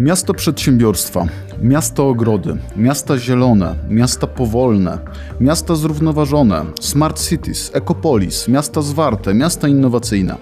[0.00, 1.26] Miasto przedsiębiorstwa,
[1.62, 4.98] miasta ogrody, miasta zielone, miasta powolne,
[5.40, 10.36] miasta zrównoważone, smart cities, ecopolis, miasta zwarte, miasta innowacyjne.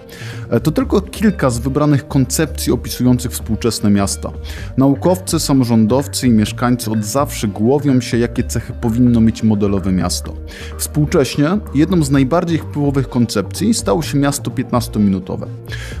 [0.49, 4.31] E, to tylko kilka z wybranych koncepcji opisujących współczesne miasta.
[4.77, 10.33] Naukowcy, samorządowcy i mieszkańcy od zawsze głowią się, jakie cechy powinno mieć modelowe miasto.
[10.77, 15.45] Współcześnie jedną z najbardziej wpływowych koncepcji stało się miasto 15-minutowe.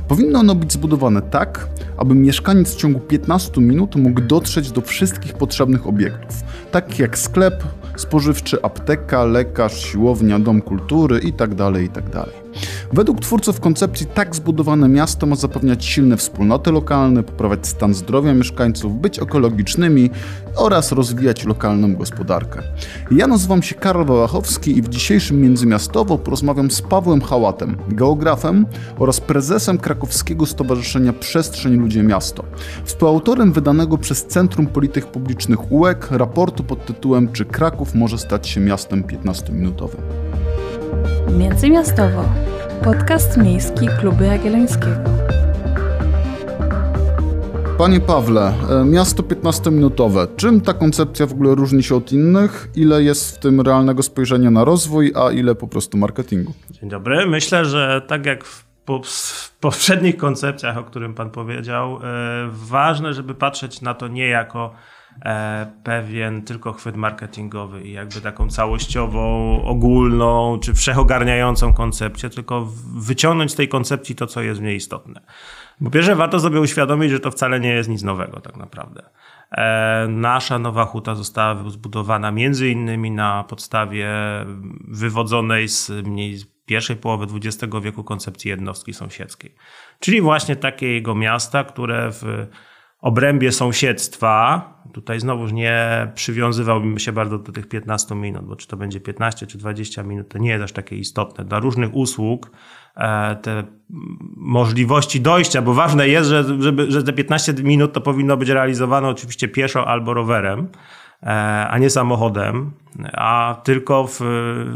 [0.07, 1.67] Powinno ono być zbudowane tak,
[1.97, 6.35] aby mieszkaniec w ciągu 15 minut mógł dotrzeć do wszystkich potrzebnych obiektów,
[6.71, 7.63] takich jak sklep,
[7.95, 11.55] spożywczy, apteka, lekarz, siłownia, dom kultury itd.
[11.55, 12.46] Tak itd.
[12.93, 19.01] Według twórców koncepcji tak zbudowane miasto ma zapewniać silne wspólnoty lokalne, poprawiać stan zdrowia mieszkańców,
[19.01, 20.09] być ekologicznymi
[20.55, 22.61] oraz rozwijać lokalną gospodarkę.
[23.11, 28.65] Ja nazywam się Karol Wałachowski i w dzisiejszym Międzymiastowo porozmawiam z Pawłem Hałatem, geografem
[28.99, 32.43] oraz prezesem krakowskiego Stowarzyszenia Przestrzeń Ludzie Miasto,
[32.83, 38.61] współautorem wydanego przez Centrum Polityk Publicznych UEK raportu pod tytułem Czy Kraków może stać się
[38.61, 40.01] miastem 15-minutowym?
[41.37, 42.23] Międzymiastowo.
[42.83, 45.09] Podcast miejski Klubu Jagiellońskiego.
[47.77, 50.27] Panie Pawle, e, miasto 15-minutowe.
[50.35, 52.69] Czym ta koncepcja w ogóle różni się od innych?
[52.75, 56.53] Ile jest w tym realnego spojrzenia na rozwój, a ile po prostu marketingu?
[56.71, 57.25] Dzień dobry.
[57.25, 58.65] Myślę, że tak jak w
[59.59, 61.99] poprzednich koncepcjach, o którym Pan powiedział, e,
[62.51, 64.73] ważne, żeby patrzeć na to nie jako
[65.83, 73.55] pewien tylko chwyt marketingowy i jakby taką całościową, ogólną czy wszechogarniającą koncepcję, tylko wyciągnąć z
[73.55, 75.21] tej koncepcji to, co jest w niej istotne.
[75.83, 79.03] Po pierwsze, warto sobie uświadomić, że to wcale nie jest nic nowego, tak naprawdę.
[79.51, 84.09] E, nasza nowa huta została zbudowana między innymi na podstawie
[84.87, 89.55] wywodzonej z mniej pierwszej połowy XX wieku koncepcji jednostki sąsiedzkiej.
[89.99, 92.47] Czyli właśnie takiego miasta, które w
[93.01, 98.77] obrębie sąsiedztwa, tutaj znowuż nie przywiązywałbym się bardzo do tych 15 minut, bo czy to
[98.77, 101.45] będzie 15 czy 20 minut, to nie jest aż takie istotne.
[101.45, 102.51] Dla różnych usług
[102.95, 103.63] e, te
[104.35, 109.07] możliwości dojścia, bo ważne jest, że, żeby, że te 15 minut to powinno być realizowane
[109.07, 110.67] oczywiście pieszo albo rowerem,
[111.23, 111.27] e,
[111.69, 112.71] a nie samochodem,
[113.13, 114.19] a tylko w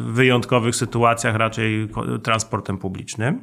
[0.07, 1.87] wyjątkowych sytuacjach raczej
[2.23, 3.41] transportem publicznym.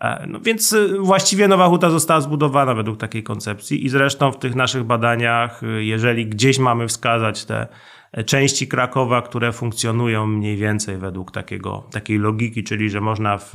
[0.00, 4.38] E, no więc y, właściwie Nowa Huta została zbudowana według takiej koncepcji i zresztą w
[4.38, 7.66] tych naszych badaniach, y, jeżeli gdzieś mamy wskazać te
[8.12, 13.54] e, części Krakowa, które funkcjonują mniej więcej według takiego, takiej logiki, czyli że można w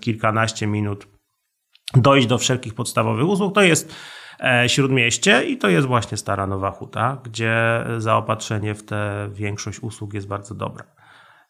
[0.00, 1.06] kilkanaście minut
[1.94, 3.94] dojść do wszelkich podstawowych usług, to jest
[4.40, 10.14] e, Śródmieście i to jest właśnie Stara Nowa Huta, gdzie zaopatrzenie w tę większość usług
[10.14, 10.84] jest bardzo dobre.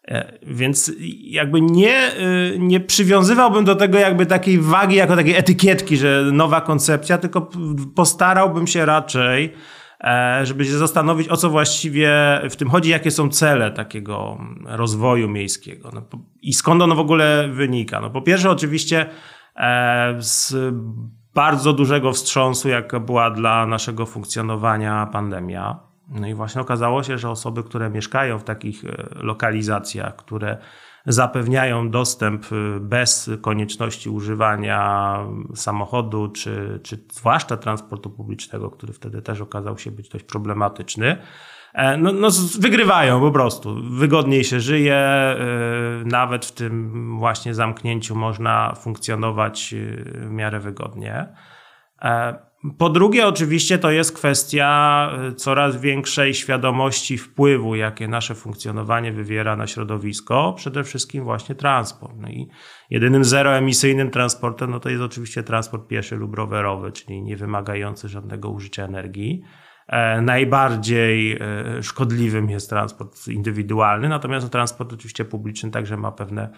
[0.09, 2.13] E, więc jakby nie, e,
[2.59, 7.51] nie przywiązywałbym do tego jakby takiej wagi, jako takiej etykietki, że nowa koncepcja, tylko
[7.95, 9.53] postarałbym się raczej,
[10.01, 12.13] e, żeby się zastanowić, o co właściwie
[12.51, 16.03] w tym chodzi, jakie są cele takiego rozwoju miejskiego no,
[16.43, 18.01] i skąd ono w ogóle wynika.
[18.01, 19.07] No, po pierwsze, oczywiście
[20.19, 20.55] z
[21.35, 25.79] bardzo dużego wstrząsu, jaka była dla naszego funkcjonowania pandemia
[26.09, 30.59] no i właśnie okazało się, że osoby, które mieszkają w takich e, lokalizacjach, które
[31.07, 35.19] zapewniają dostęp e, bez konieczności używania
[35.55, 41.17] samochodu, czy, czy zwłaszcza transportu publicznego, który wtedy też okazał się być dość problematyczny,
[41.75, 42.29] e, no, no
[42.59, 43.77] wygrywają po prostu.
[43.91, 45.07] Wygodniej się żyje,
[46.05, 49.75] nawet w tym właśnie zamknięciu można funkcjonować
[50.07, 51.29] w miarę wygodnie.
[52.79, 59.57] Po drugie, oczywiście to jest kwestia y, coraz większej świadomości wpływu, jakie nasze funkcjonowanie wywiera
[59.57, 62.15] na środowisko, przede wszystkim właśnie transport.
[62.17, 62.49] No i
[62.91, 68.51] jedynym zeroemisyjnym transportem no to jest oczywiście transport pieszy lub rowerowy, czyli nie wymagający żadnego
[68.51, 69.43] użycia energii.
[69.89, 76.51] E, najbardziej e, szkodliwym jest transport indywidualny, natomiast transport oczywiście publiczny także ma pewne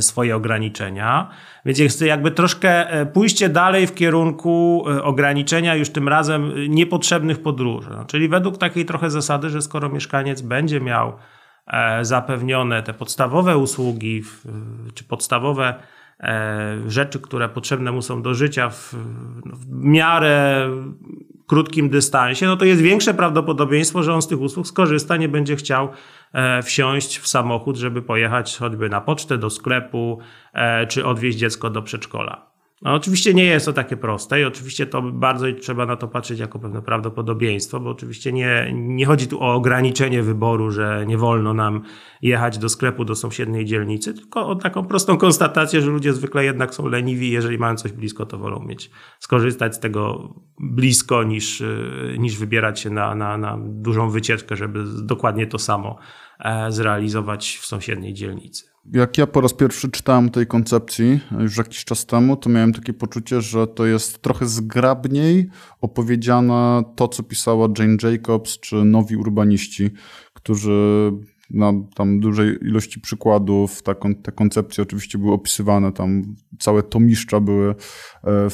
[0.00, 1.30] swoje ograniczenia.
[1.64, 7.42] Więc jest jakby troszkę e, pójście dalej w kierunku e, ograniczenia już tym razem niepotrzebnych
[7.42, 7.90] podróży.
[7.90, 11.12] No, czyli według takiej trochę zasady, że skoro mieszkaniec będzie miał
[12.02, 14.22] zapewnione te podstawowe usługi,
[14.94, 15.74] czy podstawowe
[16.86, 18.94] rzeczy, które potrzebne mu są do życia w,
[19.44, 20.68] w miarę
[21.46, 25.56] krótkim dystansie, no to jest większe prawdopodobieństwo, że on z tych usług skorzysta, nie będzie
[25.56, 25.88] chciał
[26.32, 30.18] e, wsiąść w samochód, żeby pojechać choćby na pocztę, do sklepu,
[30.52, 32.45] e, czy odwieźć dziecko do przedszkola.
[32.82, 36.38] No, oczywiście nie jest to takie proste i oczywiście to bardzo trzeba na to patrzeć
[36.38, 41.54] jako pewne prawdopodobieństwo, bo oczywiście nie, nie chodzi tu o ograniczenie wyboru, że nie wolno
[41.54, 41.82] nam
[42.22, 46.74] jechać do sklepu do sąsiedniej dzielnicy, tylko o taką prostą konstatację, że ludzie zwykle jednak
[46.74, 51.62] są leniwi, jeżeli mają coś blisko, to wolą mieć, skorzystać z tego blisko niż,
[52.18, 55.98] niż wybierać się na, na, na dużą wycieczkę, żeby dokładnie to samo
[56.38, 58.75] e, zrealizować w sąsiedniej dzielnicy.
[58.92, 62.92] Jak ja po raz pierwszy czytałem tej koncepcji już jakiś czas temu, to miałem takie
[62.92, 65.48] poczucie, że to jest trochę zgrabniej
[65.80, 69.90] opowiedziane to, co pisała Jane Jacobs czy nowi urbaniści,
[70.34, 71.12] którzy
[71.50, 73.82] na tam dużej ilości przykładów.
[73.82, 77.74] Ta, te koncepcje oczywiście były opisywane, tam całe tomiszcza były
[78.24, 78.48] e,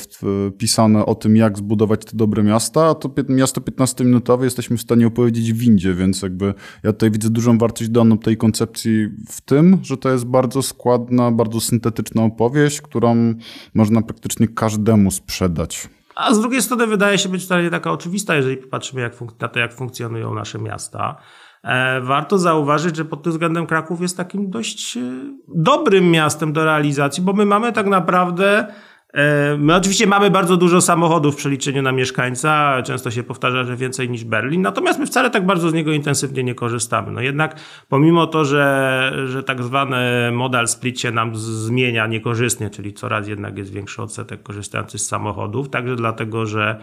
[0.58, 5.06] pisane o tym, jak zbudować te dobre miasta, a to miasto 15-minutowe jesteśmy w stanie
[5.06, 9.78] opowiedzieć w windzie, więc jakby ja tutaj widzę dużą wartość daną tej koncepcji w tym,
[9.82, 13.34] że to jest bardzo składna, bardzo syntetyczna opowieść, którą
[13.74, 15.88] można praktycznie każdemu sprzedać.
[16.14, 19.48] A z drugiej strony wydaje się być wcale nie taka oczywista, jeżeli popatrzymy jak na
[19.48, 21.16] to, jak funkcjonują nasze miasta.
[21.64, 25.00] E, warto zauważyć, że pod tym względem Kraków jest takim dość e,
[25.48, 28.66] dobrym miastem do realizacji, bo my mamy tak naprawdę
[29.12, 33.76] e, My oczywiście mamy bardzo dużo samochodów w przeliczeniu na mieszkańca, często się powtarza, że
[33.76, 37.12] więcej niż Berlin, natomiast my wcale tak bardzo z niego intensywnie nie korzystamy.
[37.12, 37.56] No jednak
[37.88, 43.58] pomimo to, że, że tak zwany modal split się nam zmienia niekorzystnie, czyli coraz jednak
[43.58, 46.80] jest większy odsetek korzystających z samochodów, także dlatego, że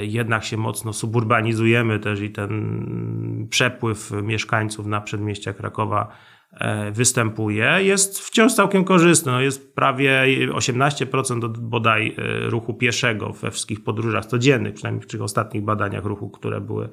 [0.00, 6.08] jednak się mocno suburbanizujemy też i ten przepływ mieszkańców na przedmieścia Krakowa
[6.52, 9.32] e, występuje, jest wciąż całkiem korzystny.
[9.32, 15.22] No jest prawie 18% bodaj e, ruchu pieszego we wszystkich podróżach codziennych, przynajmniej w tych
[15.22, 16.88] ostatnich badaniach ruchu, które były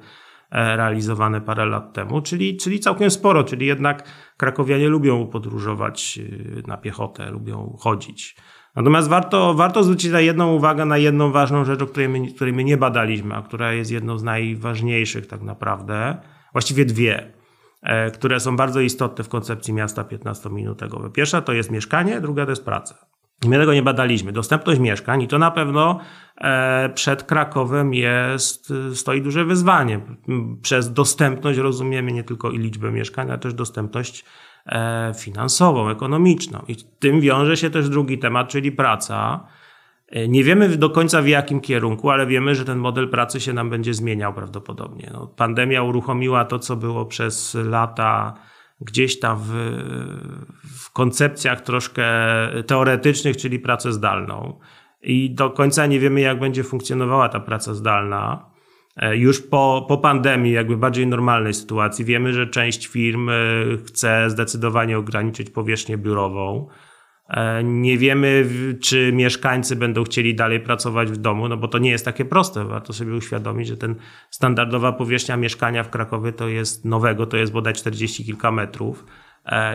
[0.54, 6.18] realizowane parę lat temu, czyli, czyli całkiem sporo, czyli jednak krakowianie lubią podróżować
[6.66, 8.36] na piechotę, lubią chodzić.
[8.76, 12.54] Natomiast warto, warto zwrócić na jedną uwagę na jedną ważną rzecz, o której my, której
[12.54, 16.16] my nie badaliśmy, a która jest jedną z najważniejszych tak naprawdę.
[16.52, 17.32] Właściwie dwie,
[17.82, 21.12] e, które są bardzo istotne w koncepcji miasta 15-minutowego.
[21.12, 23.06] Pierwsza to jest mieszkanie, druga to jest praca.
[23.46, 24.32] My tego nie badaliśmy.
[24.32, 26.00] Dostępność mieszkań i to na pewno
[26.40, 30.00] e, przed Krakowem jest, stoi duże wyzwanie.
[30.62, 34.24] Przez dostępność rozumiemy nie tylko i liczbę mieszkań, ale też dostępność
[35.18, 36.62] finansową, ekonomiczną.
[36.68, 39.46] I tym wiąże się też drugi temat, czyli praca.
[40.08, 43.52] E, nie wiemy do końca w jakim kierunku, ale wiemy, że ten model pracy się
[43.52, 45.10] nam będzie zmieniał prawdopodobnie.
[45.12, 48.34] No, pandemia uruchomiła to, co było przez lata
[48.80, 49.52] gdzieś tam w,
[50.64, 52.04] w koncepcjach troszkę
[52.66, 54.58] teoretycznych, czyli pracę zdalną.
[55.02, 58.51] I do końca nie wiemy, jak będzie funkcjonowała ta praca zdalna.
[58.96, 63.32] E, już po, po pandemii, jakby bardziej normalnej sytuacji, wiemy, że część firm e,
[63.86, 66.68] chce zdecydowanie ograniczyć powierzchnię biurową.
[67.28, 68.46] E, nie wiemy,
[68.80, 72.64] czy mieszkańcy będą chcieli dalej pracować w domu, no bo to nie jest takie proste.
[72.64, 73.94] Warto sobie uświadomić, że ten
[74.30, 79.04] standardowa powierzchnia mieszkania w Krakowie to jest nowego, to jest bodaj 40 kilka metrów.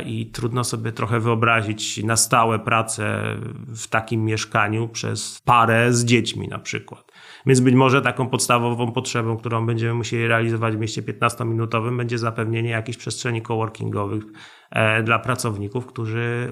[0.05, 3.35] I trudno sobie trochę wyobrazić na stałe pracę
[3.67, 7.11] w takim mieszkaniu przez parę z dziećmi na przykład.
[7.45, 12.69] Więc być może taką podstawową potrzebą, którą będziemy musieli realizować w mieście 15-minutowym, będzie zapewnienie
[12.69, 14.23] jakichś przestrzeni coworkingowych
[14.71, 16.51] e, dla pracowników, którzy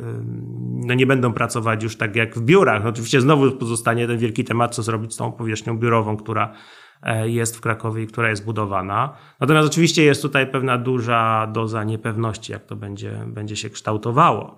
[0.87, 2.85] no nie będą pracować już tak jak w biurach.
[2.85, 6.84] Oczywiście znowu pozostanie ten wielki temat, co zrobić z tą powierzchnią biurową, która e,
[7.25, 9.17] jest w Krakowie i która jest budowana.
[9.39, 14.55] Natomiast oczywiście jest tutaj pewna duża doza niepewności, jak to będzie, będzie się kształtowało.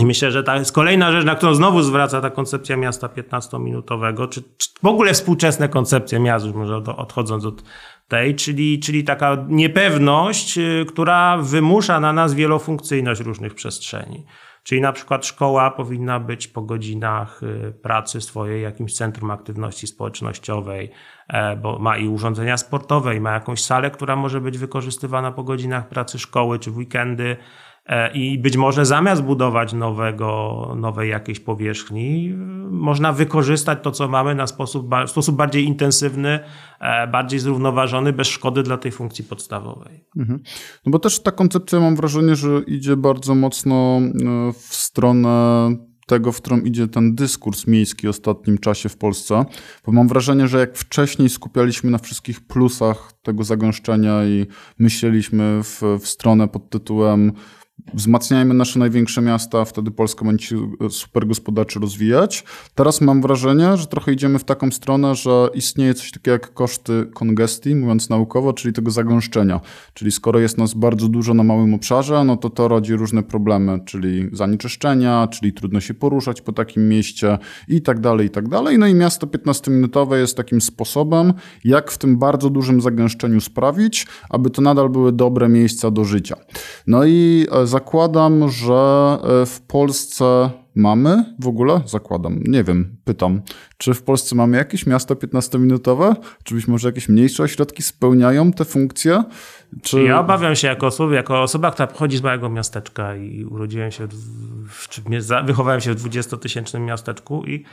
[0.00, 4.28] I myślę, że to jest kolejna rzecz, na którą znowu zwraca ta koncepcja miasta 15-minutowego,
[4.28, 7.62] czy, czy w ogóle współczesne koncepcje miast, już może odchodząc od
[8.08, 14.24] tej, czyli, czyli taka niepewność, y, która wymusza na nas wielofunkcyjność różnych przestrzeni.
[14.64, 20.90] Czyli na przykład szkoła powinna być po godzinach y, pracy swojej jakimś centrum aktywności społecznościowej,
[21.28, 25.44] e, bo ma i urządzenia sportowe, i ma jakąś salę, która może być wykorzystywana po
[25.44, 27.36] godzinach pracy szkoły czy w weekendy.
[27.86, 32.34] E, I być może zamiast budować nowego, nowej jakiejś powierzchni,
[32.74, 36.40] można wykorzystać to, co mamy na sposób, w sposób bardziej intensywny,
[36.80, 40.04] e, bardziej zrównoważony, bez szkody dla tej funkcji podstawowej.
[40.16, 40.40] Mhm.
[40.86, 45.70] No bo też ta koncepcja mam wrażenie, że idzie bardzo mocno e, w stronę
[46.06, 49.44] tego, w którą idzie ten dyskurs miejski w ostatnim czasie w Polsce,
[49.86, 54.46] bo mam wrażenie, że jak wcześniej skupialiśmy na wszystkich plusach tego zagęszczenia i
[54.78, 57.32] myśleliśmy w, w stronę pod tytułem
[57.94, 62.44] wzmacniajmy nasze największe miasta, wtedy Polska będzie się super gospodarczo rozwijać.
[62.74, 67.06] Teraz mam wrażenie, że trochę idziemy w taką stronę, że istnieje coś takiego jak koszty
[67.14, 69.60] kongestii, mówiąc naukowo, czyli tego zagęszczenia.
[69.94, 73.80] Czyli skoro jest nas bardzo dużo na małym obszarze, no to to rodzi różne problemy,
[73.84, 77.38] czyli zanieczyszczenia, czyli trudno się poruszać po takim mieście
[77.68, 78.78] i tak dalej, i tak dalej.
[78.78, 81.32] No i miasto 15-minutowe jest takim sposobem,
[81.64, 86.36] jak w tym bardzo dużym zagęszczeniu sprawić, aby to nadal były dobre miejsca do życia.
[86.86, 91.80] No i e, zakładam, że e, w Polsce mamy w ogóle?
[91.86, 93.42] Zakładam, nie wiem, pytam.
[93.78, 96.14] Czy w Polsce mamy jakieś miasta 15-minutowe?
[96.42, 99.24] Czy być może jakieś mniejsze ośrodki spełniają te funkcje?
[99.82, 100.02] Czy...
[100.02, 104.08] Ja obawiam się jako osoba, jako osoba, która pochodzi z małego miasteczka i urodziłem się,
[104.68, 105.02] w, czy
[105.44, 107.64] wychowałem się w 20-tysięcznym miasteczku i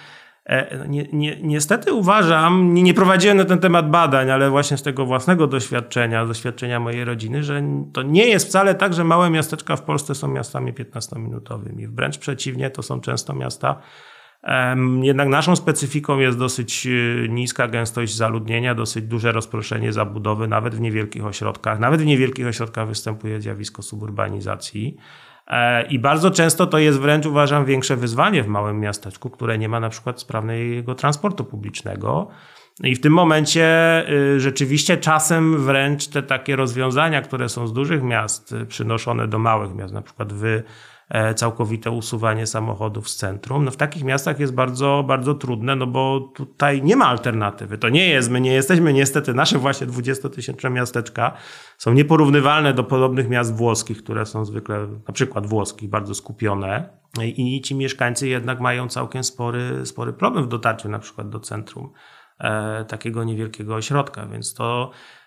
[0.88, 5.48] ni, niestety uważam, nie, nie prowadziłem na ten temat badań, ale właśnie z tego własnego
[5.48, 10.16] doświadczenia, doświadczenia mojej rodziny, że to nie jest wcale tak, że małe miasteczka w Polsce
[10.16, 11.88] są miastami 15-minutowymi.
[11.88, 13.82] Wręcz przeciwnie, to są często miasta.
[15.02, 20.82] Jednak naszą specyfiką jest dosyć e, niska gęstość zaludnienia, dosyć duże rozproszenie zabudowy, nawet w
[20.82, 21.80] niewielkich ośrodkach.
[21.80, 24.98] Nawet w niewielkich ośrodkach występuje zjawisko suburbanizacji.
[25.48, 29.70] E, I bardzo często to jest wręcz, uważam, większe wyzwanie w małym miasteczku, które nie
[29.70, 32.28] ma na przykład sprawnego transportu publicznego.
[32.84, 33.66] I w tym momencie
[34.10, 39.40] y, rzeczywiście czasem wręcz te takie rozwiązania, które są z dużych miast y, przynoszone do
[39.40, 40.64] małych miast, na przykład wy
[41.36, 43.66] całkowite usuwanie samochodów z centrum.
[43.66, 47.78] No w takich miastach jest bardzo, bardzo trudne, no bo tutaj nie ma alternatywy.
[47.78, 51.34] To nie jest, my nie jesteśmy niestety, nasze właśnie 20-tysięczne miasteczka
[51.78, 56.90] są nieporównywalne do podobnych miast włoskich, które są zwykle, na przykład włoskich, bardzo skupione.
[57.24, 61.92] I ci mieszkańcy jednak mają całkiem spory, spory problem w dotarciu na przykład do centrum
[62.40, 65.21] e, takiego niewielkiego ośrodka, więc to E,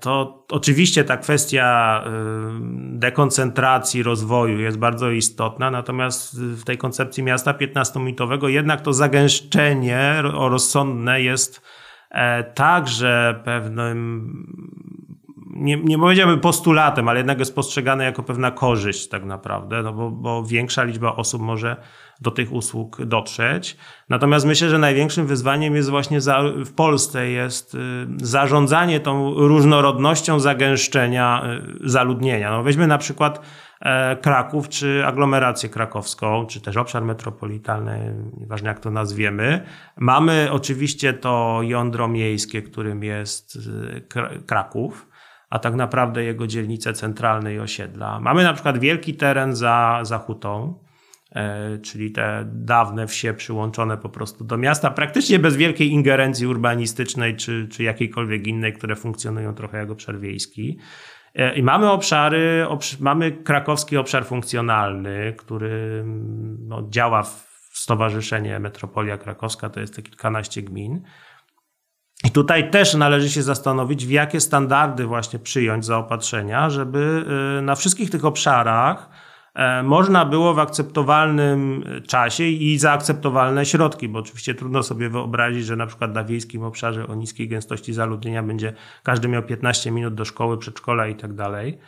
[0.00, 2.10] to oczywiście ta kwestia y,
[2.98, 11.22] dekoncentracji rozwoju jest bardzo istotna, natomiast w tej koncepcji miasta 15-mitowego jednak to zagęszczenie rozsądne
[11.22, 11.62] jest
[12.10, 14.32] e, także pewnym,
[15.50, 20.10] nie, nie powiedziałbym postulatem, ale jednak jest postrzegane jako pewna korzyść tak naprawdę, no bo,
[20.10, 21.76] bo większa liczba osób może
[22.20, 23.76] do tych usług dotrzeć.
[24.08, 27.78] Natomiast myślę, że największym wyzwaniem jest właśnie za, w Polsce jest y,
[28.22, 31.42] zarządzanie tą różnorodnością zagęszczenia
[31.84, 32.50] y, zaludnienia.
[32.50, 33.40] No weźmy na przykład
[33.80, 39.64] e, Kraków, czy aglomerację krakowską, czy też obszar metropolitalny, nieważne jak to nazwiemy.
[39.96, 45.08] Mamy oczywiście to jądro miejskie, którym jest y, Kraków,
[45.50, 48.20] a tak naprawdę jego dzielnice centralne i osiedla.
[48.20, 50.87] Mamy na przykład wielki teren za, za hutą,
[51.82, 57.68] czyli te dawne wsie przyłączone po prostu do miasta, praktycznie bez wielkiej ingerencji urbanistycznej czy,
[57.70, 60.78] czy jakiejkolwiek innej, które funkcjonują trochę jak obszar wiejski.
[61.34, 62.66] E, I mamy obszary,
[63.00, 66.04] mamy krakowski obszar funkcjonalny, który
[66.58, 71.02] no, działa w Stowarzyszenie Metropolia Krakowska, to jest te kilkanaście gmin.
[72.24, 77.24] I tutaj też należy się zastanowić, w jakie standardy właśnie przyjąć zaopatrzenia, żeby
[77.58, 79.27] e, na wszystkich tych obszarach E,
[79.84, 85.76] można było w akceptowalnym czasie i za akceptowalne środki, bo oczywiście trudno sobie wyobrazić, że
[85.76, 90.24] na przykład na wiejskim obszarze o niskiej gęstości zaludnienia będzie każdy miał 15 minut do
[90.24, 91.78] szkoły, przedszkola i tak dalej.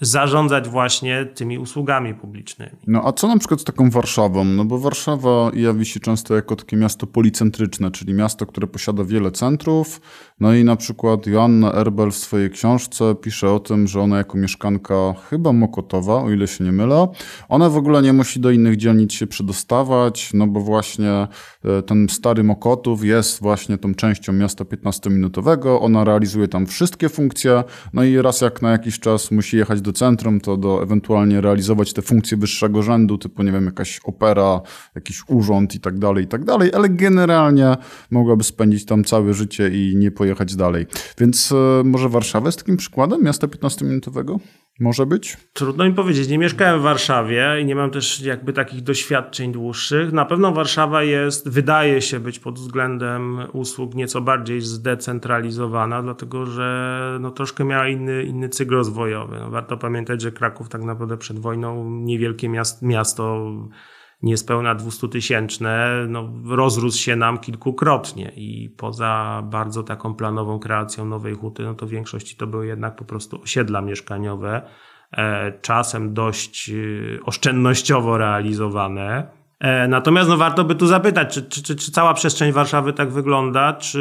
[0.00, 2.72] Zarządzać właśnie tymi usługami publicznymi.
[2.86, 4.44] No a co na przykład z taką Warszawą?
[4.44, 9.30] No bo Warszawa jawi się często jako takie miasto policentryczne, czyli miasto, które posiada wiele
[9.30, 10.00] centrów.
[10.40, 14.38] No i na przykład Joanna Erbel w swojej książce pisze o tym, że ona jako
[14.38, 14.94] mieszkanka
[15.30, 17.08] chyba Mokotowa, o ile się nie mylę,
[17.48, 21.10] ona w ogóle nie musi do innych dzielnic się przedostawać, no bo właśnie
[21.64, 27.64] e, ten stary Mokotów jest właśnie tą częścią miasta 15-minutowego, ona realizuje tam wszystkie funkcje,
[27.92, 31.92] no i raz jak na jakiś czas musi jechać do centrum, to do ewentualnie realizować
[31.92, 34.60] te funkcje wyższego rzędu, typu, nie wiem, jakaś opera,
[34.94, 37.76] jakiś urząd i tak dalej, i tak dalej, ale generalnie
[38.10, 40.86] mogłaby spędzić tam całe życie i nie pojechać dalej.
[41.18, 44.38] Więc e, może Warszawa jest takim przykładem miasta 15-minutowego?
[44.80, 45.36] Może być?
[45.52, 46.28] Trudno mi powiedzieć.
[46.28, 50.12] Nie mieszkałem w Warszawie i nie mam też jakby takich doświadczeń dłuższych.
[50.12, 57.18] Na pewno Warszawa jest, wydaje się być pod względem usług nieco bardziej zdecentralizowana, dlatego że
[57.20, 59.36] no, troszkę miała inny, inny cykl rozwojowy.
[59.40, 63.52] No, warto pamiętać, że Kraków tak naprawdę przed wojną niewielkie miasto, miasto
[64.22, 68.32] niespełna 200 tysięczne, no, rozrósł się nam kilkukrotnie.
[68.36, 72.96] I poza bardzo taką planową kreacją nowej huty, no to w większości to były jednak
[72.96, 74.62] po prostu osiedla mieszkaniowe,
[75.12, 76.74] e, czasem dość e,
[77.24, 82.52] oszczędnościowo realizowane, E, natomiast no, warto by tu zapytać, czy, czy, czy, czy cała przestrzeń
[82.52, 83.98] Warszawy tak wygląda, czy,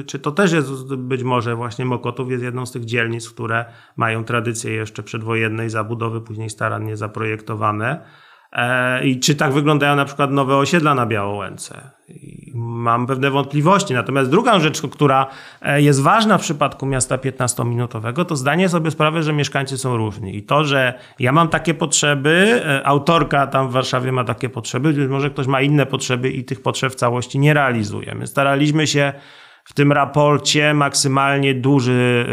[0.00, 3.64] y, czy to też jest być może właśnie Mokotów jest jedną z tych dzielnic, które
[3.96, 8.04] mają tradycję jeszcze przedwojennej zabudowy, później starannie zaprojektowane.
[8.52, 11.90] E, I czy tak wyglądają na przykład nowe osiedla na Białołęce?
[12.54, 13.94] Mam pewne wątpliwości.
[13.94, 15.26] Natomiast druga rzecz, która
[15.62, 20.36] e, jest ważna w przypadku miasta 15-minutowego, to zdanie sobie sprawę, że mieszkańcy są różni.
[20.36, 24.92] I to, że ja mam takie potrzeby, e, autorka tam w Warszawie ma takie potrzeby,
[24.92, 28.14] być może ktoś ma inne potrzeby i tych potrzeb w całości nie realizuje.
[28.14, 29.12] My staraliśmy się
[29.64, 32.26] w tym raporcie maksymalnie duży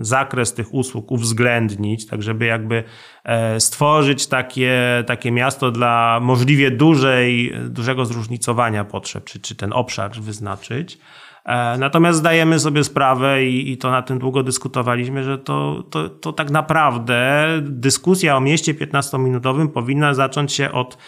[0.00, 2.84] zakres tych usług uwzględnić, tak żeby jakby
[3.24, 10.12] e, stworzyć takie, takie miasto dla możliwie dużej, dużego zróżnicowania potrzeb, czy, czy ten obszar
[10.12, 10.98] wyznaczyć.
[11.44, 16.08] E, natomiast zdajemy sobie sprawę i, i, to na tym długo dyskutowaliśmy, że to, to,
[16.08, 20.98] to tak naprawdę dyskusja o mieście 15-minutowym powinna zacząć się od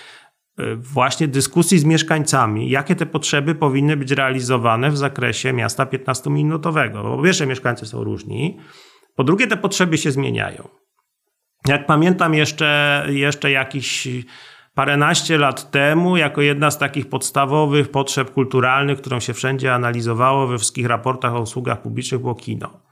[0.76, 7.02] właśnie dyskusji z mieszkańcami, jakie te potrzeby powinny być realizowane w zakresie miasta 15-minutowego.
[7.02, 8.59] Bo po pierwsze, mieszkańcy są różni,
[9.16, 10.68] po drugie, te potrzeby się zmieniają.
[11.66, 14.09] Jak pamiętam jeszcze, jeszcze jakiś
[14.75, 20.59] paręnaście lat temu, jako jedna z takich podstawowych potrzeb kulturalnych, którą się wszędzie analizowało we
[20.59, 22.91] wszystkich raportach o usługach publicznych, było kino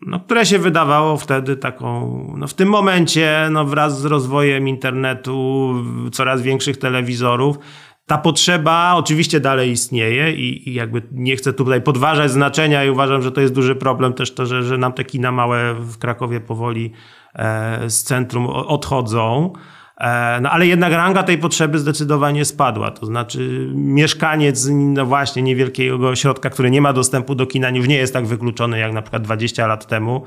[0.00, 5.74] no, które się wydawało wtedy taką, no w tym momencie, no wraz z rozwojem internetu,
[6.12, 7.58] coraz większych telewizorów,
[8.06, 13.22] ta potrzeba oczywiście dalej istnieje i, i, jakby nie chcę tutaj podważać znaczenia i uważam,
[13.22, 16.40] że to jest duży problem też to, że, że nam te kina małe w Krakowie
[16.40, 16.92] powoli
[17.34, 19.52] e, z centrum odchodzą.
[19.96, 22.90] E, no ale jednak ranga tej potrzeby zdecydowanie spadła.
[22.90, 27.96] To znaczy mieszkaniec no właśnie niewielkiego ośrodka, który nie ma dostępu do kina, już nie
[27.96, 30.24] jest tak wykluczony jak na przykład 20 lat temu,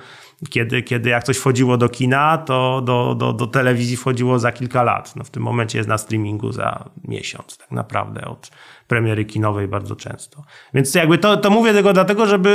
[0.49, 4.83] kiedy, kiedy jak coś wchodziło do kina, to do, do, do telewizji wchodziło za kilka
[4.83, 5.15] lat.
[5.15, 8.51] No w tym momencie jest na streamingu za miesiąc tak naprawdę od
[8.87, 10.43] premiery kinowej bardzo często.
[10.73, 12.49] Więc jakby to, to mówię tylko dlatego, żeby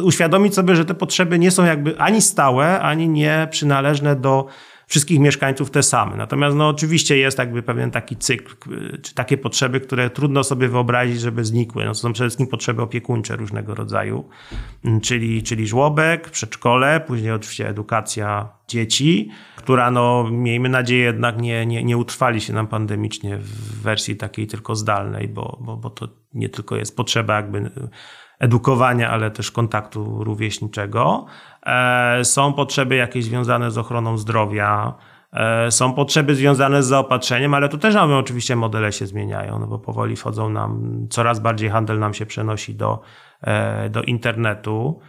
[0.00, 4.46] y, uświadomić sobie, że te potrzeby nie są jakby ani stałe, ani nie przynależne do
[4.86, 6.16] wszystkich mieszkańców te same.
[6.16, 8.56] Natomiast no, oczywiście jest jakby pewien taki cykl,
[9.02, 11.84] czy takie potrzeby, które trudno sobie wyobrazić, żeby znikły.
[11.84, 14.28] No, to są przede wszystkim potrzeby opiekuńcze różnego rodzaju,
[15.02, 21.84] czyli, czyli żłobek, przedszkole, później oczywiście edukacja dzieci, która no, miejmy nadzieję jednak nie, nie,
[21.84, 26.48] nie utrwali się nam pandemicznie w wersji takiej tylko zdalnej, bo, bo, bo to nie
[26.48, 27.70] tylko jest potrzeba jakby
[28.38, 31.26] edukowania, ale też kontaktu rówieśniczego.
[31.66, 34.94] E, są potrzeby jakieś związane z ochroną zdrowia,
[35.32, 39.66] e, są potrzeby związane z zaopatrzeniem, ale tu też mamy oczywiście modele się zmieniają, no
[39.66, 43.00] bo powoli wchodzą nam, coraz bardziej handel nam się przenosi do,
[43.40, 45.00] e, do internetu.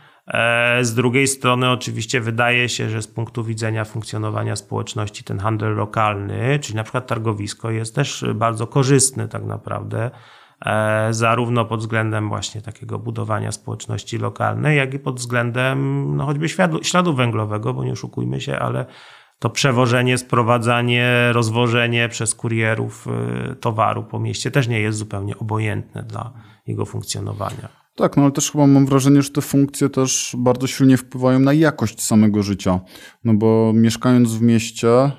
[0.81, 6.59] Z drugiej strony, oczywiście, wydaje się, że z punktu widzenia funkcjonowania społeczności, ten handel lokalny,
[6.59, 10.11] czyli na przykład targowisko, jest też bardzo korzystny, tak naprawdę
[10.65, 16.49] E, zarówno pod względem właśnie takiego budowania społeczności lokalnej, jak i pod względem no choćby
[16.49, 18.85] śladu, śladu węglowego, bo nie oszukujmy się, ale
[19.39, 26.03] to przewożenie, sprowadzanie, rozwożenie przez kurierów e, towaru po mieście też nie jest zupełnie obojętne
[26.03, 26.33] dla
[26.67, 27.86] jego funkcjonowania.
[27.97, 31.53] Tak, no ale też chyba mam wrażenie, że te funkcje też bardzo silnie wpływają na
[31.53, 32.79] jakość samego życia.
[33.23, 35.11] No bo mieszkając w mieście, e,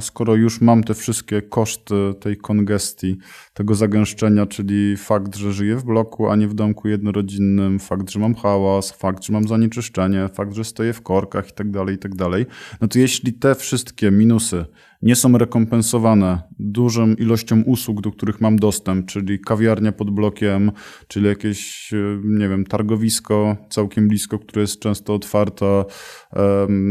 [0.00, 3.18] skoro już mam te wszystkie koszty tej kongestii,
[3.54, 8.18] tego zagęszczenia, czyli fakt, że żyję w bloku, a nie w domku jednorodzinnym, fakt, że
[8.18, 11.98] mam hałas, fakt, że mam zanieczyszczenie, fakt, że stoję w korkach i tak dalej, i
[11.98, 12.46] tak dalej,
[12.80, 14.64] no to jeśli te wszystkie minusy
[15.02, 20.72] nie są rekompensowane dużą ilością usług, do których mam dostęp, czyli kawiarnia pod blokiem,
[21.08, 25.84] czyli jakieś, e, nie wiem, targowisko całkiem blisko, które jest często otwarte,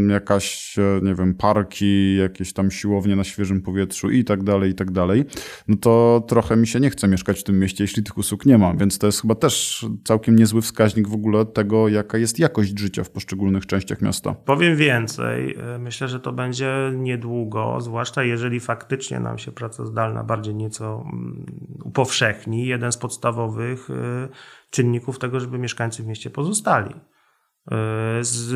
[0.09, 4.75] jakaś, e, nie wiem, parki, jakieś tam siłownie na świeżym powietrzu i tak dalej, i
[4.75, 5.25] tak dalej,
[5.67, 8.57] no to trochę mi się nie chce mieszkać w tym mieście, jeśli tych usług nie
[8.57, 12.79] ma, więc to jest chyba też całkiem niezły wskaźnik w ogóle tego, jaka jest jakość
[12.79, 14.33] życia w poszczególnych częściach miasta.
[14.33, 15.55] Powiem więcej.
[15.75, 20.55] E, myślę, że to będzie niedługo, zwłaszcza zwłaszcza jeżeli faktycznie nam się praca zdalna bardziej
[20.55, 21.45] nieco mm,
[21.83, 24.29] upowszechni, jeden z podstawowych y,
[24.69, 26.95] czynników tego, żeby mieszkańcy w mieście pozostali.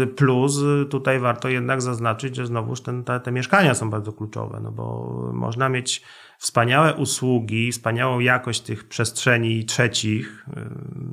[0.04, 4.60] Y, plus tutaj warto jednak zaznaczyć, że znowuż ten, te, te mieszkania są bardzo kluczowe,
[4.64, 6.02] no bo można mieć
[6.40, 10.46] wspaniałe usługi, wspaniałą jakość tych przestrzeni trzecich,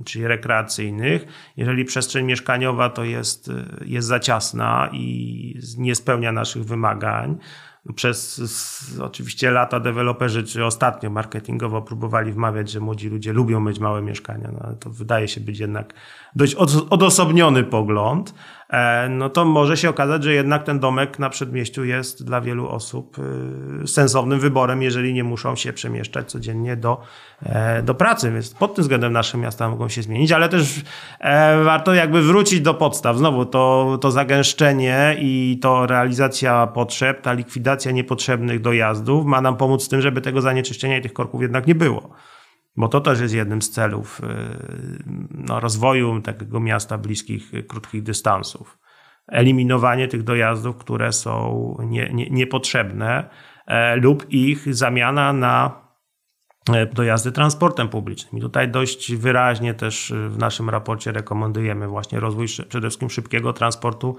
[0.01, 1.27] y, czyli rekreacyjnych.
[1.57, 3.51] Jeżeli przestrzeń mieszkaniowa to jest,
[3.85, 7.39] jest za ciasna i nie spełnia naszych wymagań,
[7.95, 13.79] przez s- oczywiście lata deweloperzy, czy ostatnio marketingowo próbowali wmawiać, że młodzi ludzie lubią mieć
[13.79, 15.95] małe mieszkania, no, ale to wydaje się być jednak
[16.37, 18.35] dość od, odosobniony pogląd,
[18.71, 22.69] e, no to może się okazać, że jednak ten domek na przedmieściu jest dla wielu
[22.69, 23.17] osób
[23.83, 27.01] y, sensownym wyborem, jeżeli nie muszą się przemieszczać codziennie do,
[27.43, 28.33] e, do pracy.
[28.33, 30.81] Więc pod tym względem nasze miasta mogą się zmienić, ale też
[31.21, 33.17] e, warto jakby wrócić do podstaw.
[33.17, 39.87] Znowu to, to zagęszczenie i to realizacja potrzeb, ta likwidacja niepotrzebnych dojazdów ma nam pomóc
[39.87, 42.15] w tym, żeby tego zanieczyszczenia i tych korków jednak nie było.
[42.77, 44.27] Bo to też jest jednym z celów y,
[45.31, 48.79] no, rozwoju takiego miasta bliskich, y, krótkich dystansów.
[49.29, 53.29] Eliminowanie tych dojazdów, które są nie, nie, niepotrzebne
[53.67, 55.83] e, lub ich zamiana na
[56.73, 58.39] e, dojazdy transportem publicznym.
[58.39, 63.53] I tutaj dość wyraźnie też y, w naszym raporcie rekomendujemy właśnie rozwój przede wszystkim szybkiego
[63.53, 64.17] transportu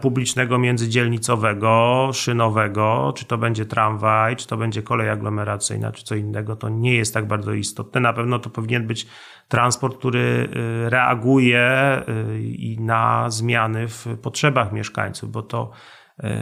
[0.00, 6.56] publicznego międzydzielnicowego, szynowego, czy to będzie tramwaj, czy to będzie kolej aglomeracyjna, czy co innego,
[6.56, 8.00] to nie jest tak bardzo istotne.
[8.00, 9.06] Na pewno to powinien być
[9.48, 10.48] transport, który
[10.86, 15.70] y, reaguje y, i na zmiany w potrzebach mieszkańców, bo to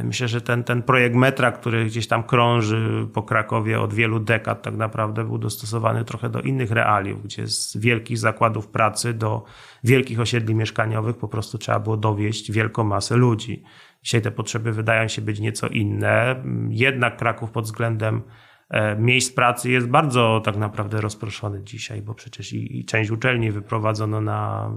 [0.05, 4.63] Myślę, że ten, ten projekt metra, który gdzieś tam krąży po Krakowie od wielu dekad,
[4.63, 9.45] tak naprawdę był dostosowany trochę do innych realiów, gdzie z wielkich zakładów pracy do
[9.85, 13.63] wielkich osiedli mieszkaniowych po prostu trzeba było dowieść wielką masę ludzi.
[14.03, 16.43] Dzisiaj te potrzeby wydają się być nieco inne.
[16.69, 18.23] Jednak Kraków pod względem
[18.71, 23.51] e, miejsc pracy jest bardzo tak naprawdę rozproszony dzisiaj, bo przecież i, i część uczelni
[23.51, 24.71] wyprowadzono na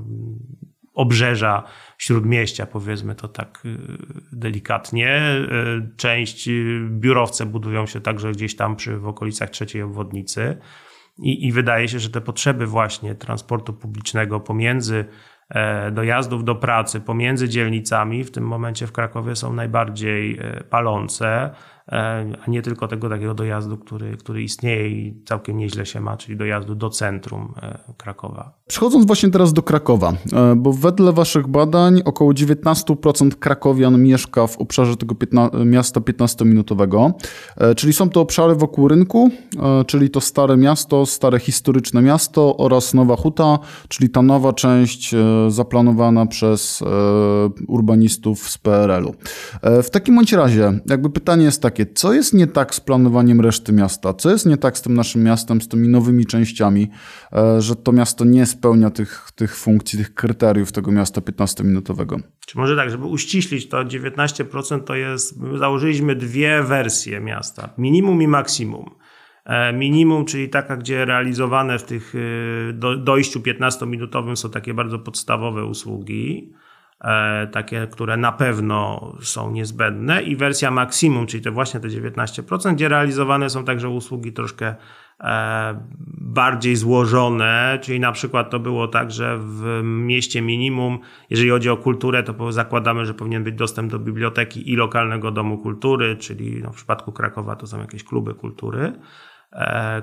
[0.94, 1.64] obrzeża
[1.98, 3.78] śródmieścia, powiedzmy to tak y,
[4.32, 5.22] delikatnie.
[5.84, 10.58] Y, Część y, biurowce budują się także gdzieś tam przy, w okolicach trzeciej obwodnicy.
[11.18, 15.06] I, I wydaje się, że te potrzeby właśnie transportu publicznego pomiędzy
[15.50, 21.56] e, dojazdów do pracy, pomiędzy dzielnicami w tym momencie w Krakowie są najbardziej e, palące,
[21.92, 26.38] a nie tylko tego takiego dojazdu, który, który istnieje i całkiem nieźle się ma, czyli
[26.38, 28.54] dojazdu do centrum e, Krakowa.
[28.68, 34.58] Przechodząc właśnie teraz do Krakowa, e, bo wedle waszych badań około 19% krakowian mieszka w
[34.58, 37.12] obszarze tego 15, miasta 15-minutowego,
[37.58, 42.58] e, czyli są to obszary wokół rynku, e, czyli to stare miasto, stare historyczne miasto
[42.58, 46.86] oraz Nowa Huta, czyli ta nowa część e, zaplanowana przez e,
[47.68, 49.16] urbanistów z PRL-u.
[49.62, 53.42] E, W takim bądź razie, jakby pytanie jest takie, co jest nie tak z planowaniem
[53.42, 54.14] reszty miasta?
[54.14, 56.90] Co jest nie tak z tym naszym miastem, z tymi nowymi częściami,
[57.34, 62.20] e, że to miasto nie spełnia tych, tych funkcji, tych kryteriów tego miasta 15-minutowego?
[62.48, 68.22] Czy może tak, żeby uściślić, to 19% to jest, my założyliśmy dwie wersje miasta, minimum
[68.22, 68.86] i maksimum.
[69.46, 72.14] E, Minimum, czyli taka, gdzie realizowane w tych
[72.74, 76.61] do, dojściu 15-minutowym są takie bardzo podstawowe usługi, e,
[77.52, 80.24] takie, które na pewno są niezbędne.
[80.24, 84.76] I wersja maksimum, czyli to właśnie te 19%, gdzie realizowane są także usługi troszkę
[85.20, 85.82] e,
[86.18, 91.78] bardziej złożone, czyli na przykład to było tak, że w mieście minimum, jeżeli chodzi o
[91.78, 96.72] kulturę, to zakładamy, że powinien być dostęp do biblioteki i lokalnego domu kultury, czyli no
[96.72, 98.82] w przypadku Krakowa to są jakieś kluby kultury.
[98.86, 99.31] e,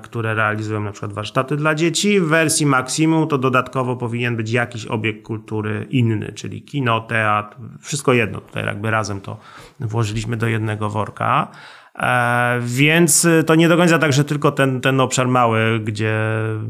[0.01, 2.19] które realizują na przykład warsztaty dla dzieci.
[2.19, 8.13] W wersji maksimum to dodatkowo powinien być jakiś obiekt kultury inny, czyli kino, teatr, wszystko
[8.13, 8.41] jedno.
[8.41, 9.37] Tutaj jakby razem to
[9.79, 11.47] włożyliśmy do jednego worka.
[11.95, 16.19] E, Więc to nie do końca tak, że tylko ten, ten obszar mały, gdzie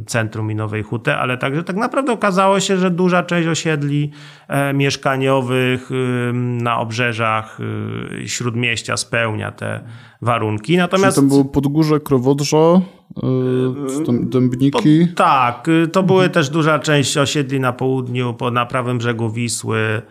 [0.06, 4.12] centrum i Nowej Huty, ale także tak naprawdę okazało się, że duża część osiedli
[4.48, 7.60] e, mieszkaniowych y, na obrzeżach
[8.22, 9.80] y, śródmieścia spełnia te
[10.22, 10.78] warunki.
[10.78, 12.82] Natomiast Czyli tam było Podgórze, Krowodrze,
[14.22, 15.08] Dębniki.
[15.10, 19.30] po, tak, y, to były też duża część osiedli na południu, po, na prawym brzegu
[19.30, 20.02] Wisły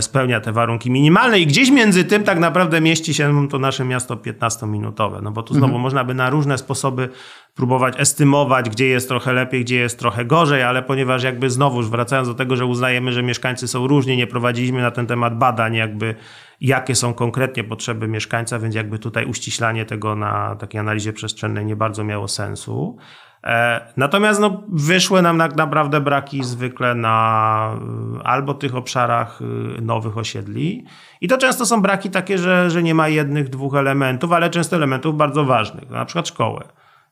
[0.00, 4.16] spełnia te warunki minimalne i gdzieś między tym tak naprawdę mieści się to nasze miasto
[4.16, 7.08] 15-minutowe, no bo tu znowu można by na różne sposoby
[7.54, 12.28] próbować estymować, gdzie jest trochę lepiej, gdzie jest trochę gorzej, ale ponieważ jakby znowuż wracając
[12.28, 16.14] do tego, że uznajemy, że mieszkańcy są różni, nie prowadziliśmy na ten temat badań jakby
[16.60, 21.76] jakie są konkretnie potrzeby mieszkańca, więc jakby tutaj uściślanie tego na takiej analizie przestrzennej nie
[21.76, 22.96] bardzo miało sensu.
[23.44, 27.76] E, Natomiast no, wyszły nam tak naprawdę braki zwykle na
[28.20, 29.40] y, albo tych obszarach
[29.78, 30.84] y, nowych osiedli.
[31.20, 34.76] I to często są braki takie, że, że nie ma jednych, dwóch elementów, ale często
[34.76, 36.64] elementów bardzo ważnych, na przykład szkoły.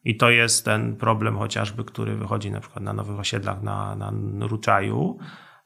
[0.04, 4.12] I to jest ten problem chociażby, który wychodzi na przykład na nowych osiedlach na, na
[4.46, 5.18] Ruczaju.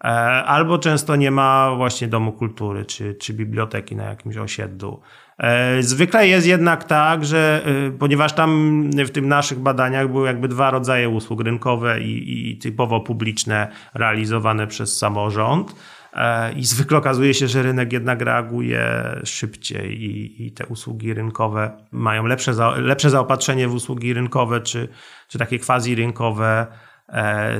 [0.04, 0.08] E,
[0.44, 5.00] Albo często nie ma właśnie domu kultury czy, czy biblioteki na jakimś osiedlu.
[5.38, 10.48] E, Zwykle jest jednak tak, że e, ponieważ tam w tym naszych badaniach były jakby
[10.48, 15.74] dwa rodzaje usług rynkowe i, i typowo publiczne realizowane przez samorząd,
[16.16, 18.84] E, I zwykle okazuje się, że rynek jednak reaguje
[19.24, 24.88] szybciej i, i te usługi rynkowe mają lepsze, za, lepsze zaopatrzenie w usługi rynkowe czy,
[25.28, 26.66] czy takie quasi rynkowe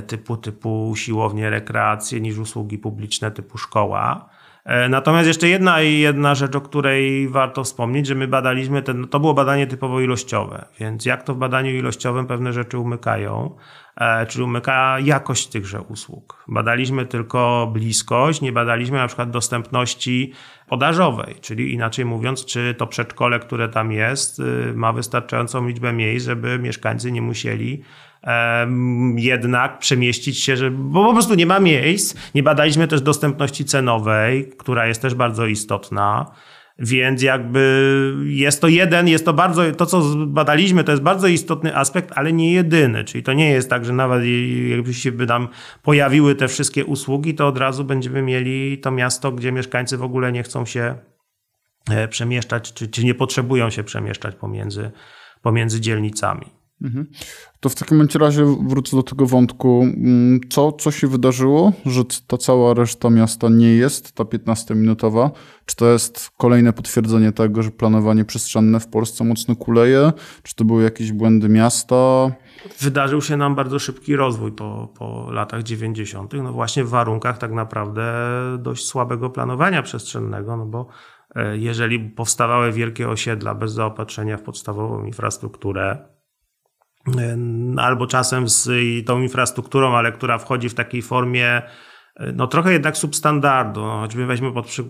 [0.07, 4.29] typu, typu siłownie, rekreacje niż usługi publiczne typu szkoła.
[4.66, 9.20] E, natomiast jeszcze jedna jedna rzecz, o której warto wspomnieć, że my badaliśmy, ten, to
[9.20, 13.57] było badanie typowo ilościowe, więc jak to w badaniu ilościowym pewne rzeczy umykają,
[13.96, 16.44] e, czyli umyka jakość tychże usług.
[16.48, 20.33] Badaliśmy tylko bliskość, nie badaliśmy na przykład dostępności
[20.68, 26.26] podażowej, czyli inaczej mówiąc, czy to przedszkole, które tam jest, y, ma wystarczającą liczbę miejsc,
[26.26, 27.83] żeby mieszkańcy nie musieli
[29.17, 32.17] jednak przemieścić się, że, bo po prostu nie ma miejsc.
[32.35, 36.27] Nie badaliśmy też dostępności cenowej, która jest też bardzo istotna.
[36.79, 41.77] Więc jakby jest to jeden, jest to bardzo, to co badaliśmy, to jest bardzo istotny
[41.77, 43.05] aspekt, ale nie jedyny.
[43.05, 44.23] Czyli to nie jest tak, że nawet
[44.69, 45.49] jakby się by nam
[45.83, 50.33] pojawiły te wszystkie usługi, to od razu będziemy mieli to miasto, gdzie mieszkańcy w ogóle
[50.33, 50.95] nie chcą się
[51.91, 54.91] e, przemieszczać, czy, czy nie potrzebują się przemieszczać pomiędzy,
[55.43, 56.56] pomiędzy dzielnicami.
[56.83, 57.07] Mhm.
[57.61, 59.83] To w takim razie wrócę do tego wątku.
[59.83, 65.31] Mm, co, co się wydarzyło, że ta cała reszta miasta nie jest ta 15-minutowa?
[65.67, 70.12] Czy to jest kolejne potwierdzenie tego, że planowanie przestrzenne w Polsce mocno kuleje?
[70.43, 72.31] Czy to były jakieś błędy miasta?
[72.81, 77.53] Wydarzył się nam bardzo szybki rozwój po, po latach 90., no właśnie w warunkach tak
[77.53, 78.12] naprawdę
[78.59, 80.87] dość słabego planowania przestrzennego, no bo
[81.35, 86.15] e, jeżeli powstawały wielkie osiedla bez zaopatrzenia w podstawową infrastrukturę,
[87.79, 88.69] albo czasem z
[89.07, 91.62] tą infrastrukturą, ale która wchodzi w takiej formie
[92.35, 94.85] no trochę jednak substandardu, no, choćby weźmy pod przy,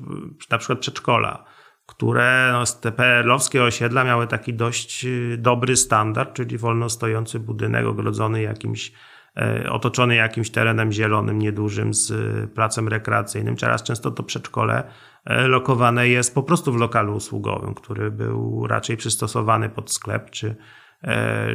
[0.50, 1.44] na przykład przedszkola,
[1.86, 7.86] które no, te PRL-owskie osiedla miały taki dość y, dobry standard, czyli wolno stojący budynek
[7.86, 8.92] ogrodzony jakimś,
[9.36, 12.12] e, otoczony jakimś terenem zielonym, niedużym z
[12.50, 13.56] placem rekreacyjnym.
[13.56, 14.84] Teraz często to przedszkole
[15.24, 20.48] e, lokowane jest po prostu w lokalu usługowym, który był raczej przystosowany pod sklep czy,
[20.48, 20.85] E,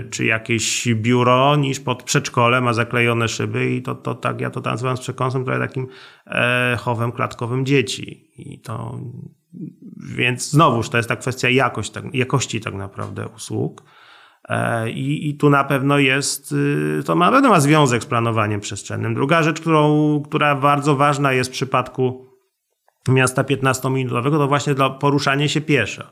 [0.10, 4.62] czy jakieś biuro niż pod przedszkole ma zaklejone szyby i to, to tak, ja to
[4.62, 5.88] nazywam z przekąsem trochę takim
[6.28, 8.32] e, chowem klatkowym dzieci.
[8.38, 9.00] I to,
[10.16, 13.84] więc znowuż to jest ta kwestia jakość, tak, jakości tak naprawdę usług.
[14.50, 18.60] E, I, I tu na pewno jest, y, to na pewno ma związek z planowaniem
[18.60, 19.14] przestrzennym.
[19.14, 22.31] Druga rzecz, którą, która bardzo ważna jest w przypadku
[23.08, 26.04] miasta 15-minutowego, to właśnie dla poruszania się pieszo.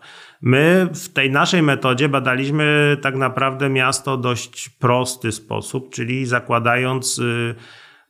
[0.42, 7.56] My w tej naszej metodzie badaliśmy tak naprawdę miasto dość prosty sposób, czyli zakładając y,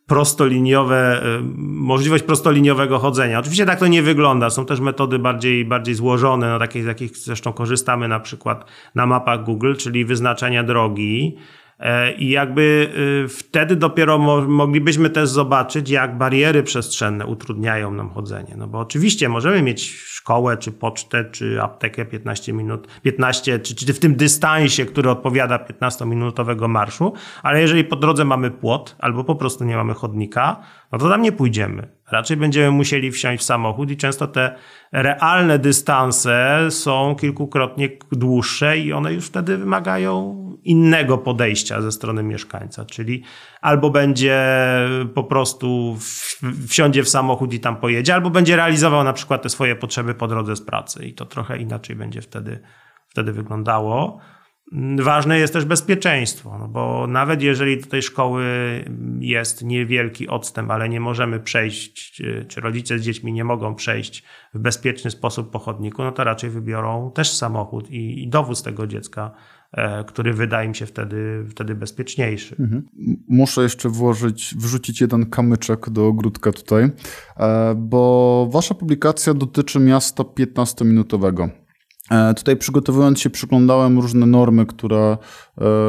[0.08, 3.40] prostoliniowe, y, możliwość prostoliniowego chodzenia.
[3.40, 4.50] Oczywiście tak to nie wygląda.
[4.50, 8.66] Są też metody bardziej, bardziej złożone, no takie, z jakich zresztą korzystamy na przykład
[8.96, 11.38] na mapach Google, czyli wyznaczenia drogi.
[11.80, 12.92] E, I jakby
[13.26, 18.54] y, wtedy dopiero moglibyśmy też zobaczyć, jak bariery przestrzenne utrudniają nam chodzenie.
[18.58, 23.94] No bo oczywiście możemy mieć szkołę, czy pocztę, czy aptekę 15 minut, 15, czy, czy
[23.94, 27.14] w tym dystansie, który odpowiada 15-minutowego marszu,
[27.44, 31.22] ale jeżeli po drodze mamy płot, albo po prostu nie mamy chodnika, no to tam
[31.22, 31.88] nie pójdziemy.
[32.12, 34.56] Raczej będziemy musieli wsiąść w samochód i często te
[34.92, 42.86] realne dystanse są kilkukrotnie dłuższe i one już wtedy wymagają innego podejścia ze strony mieszkańca,
[42.86, 43.24] czyli
[43.62, 44.46] albo będzie
[45.14, 45.98] po prostu
[46.68, 50.28] wsiądzie w samochód i tam pojedzie, albo będzie realizował na przykład te swoje potrzeby po
[50.28, 52.60] drodze z pracy i to trochę inaczej będzie wtedy,
[53.08, 54.20] wtedy wyglądało.
[55.00, 58.44] Ważne jest też bezpieczeństwo, no bo nawet jeżeli do tej szkoły
[59.20, 64.60] jest niewielki odstęp, ale nie możemy przejść, czy rodzice z dziećmi nie mogą przejść w
[64.60, 69.32] bezpieczny sposób po chodniku, no to raczej wybiorą też samochód i, i dowóz tego dziecka,
[69.72, 72.56] e, który wydaje mi się wtedy, wtedy bezpieczniejszy.
[72.60, 72.86] Mhm.
[73.28, 76.92] Muszę jeszcze włożyć, wrzucić jeden kamyczek do ogródka tutaj,
[77.38, 81.50] e, bo wasza publikacja dotyczy miasta 15-minutowego.
[82.10, 85.18] E, tutaj przygotowując się, przyglądałem różne normy, które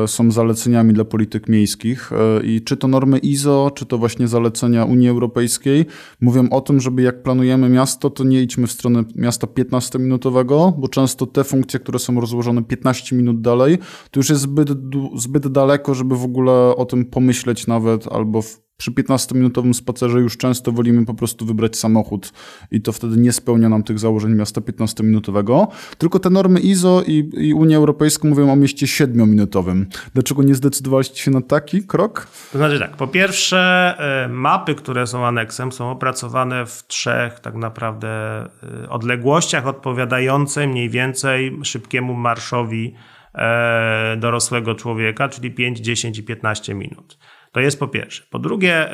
[0.04, 4.28] e, są zaleceniami dla polityk miejskich e, i czy to normy ISO, czy to właśnie
[4.28, 5.87] zalecenia Unii Europejskiej
[6.20, 10.88] mówią o tym, żeby jak planujemy miasto, to nie idźmy w stronę miasta 15-minutowego, bo
[10.88, 13.78] często te funkcje, które są rozłożone 15 minut dalej,
[14.11, 14.68] to już jest zbyt,
[15.16, 20.36] zbyt daleko, żeby w ogóle o tym pomyśleć nawet albo w przy 15-minutowym spacerze już
[20.36, 22.32] często wolimy po prostu wybrać samochód
[22.70, 25.66] i to wtedy nie spełnia nam tych założeń miasta 15-minutowego.
[25.98, 29.84] Tylko te normy ISO i, i Unia Europejska mówią o mieście 7-minutowym.
[30.14, 32.26] Dlaczego nie zdecydowaliście się na taki krok?
[32.52, 37.54] To znaczy tak, po pierwsze e, mapy, które są aneksem są opracowane w trzech tak
[37.54, 42.94] naprawdę e, odległościach odpowiadającej mniej więcej szybkiemu marszowi
[43.34, 47.18] e, dorosłego człowieka, czyli 5, 10 i 15 minut.
[47.52, 48.22] To jest po pierwsze.
[48.30, 48.88] Po drugie,